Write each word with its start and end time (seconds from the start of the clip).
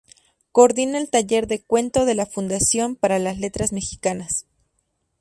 Coordina 0.51 0.97
el 0.97 1.11
taller 1.11 1.45
de 1.45 1.61
cuento 1.61 2.05
de 2.05 2.15
la 2.15 2.25
Fundación 2.25 2.95
para 2.95 3.19
las 3.19 3.37
Letras 3.37 3.71
Mexicanas. 3.71 4.47